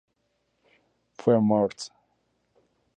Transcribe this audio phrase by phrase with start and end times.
[1.13, 1.91] Fue Morts.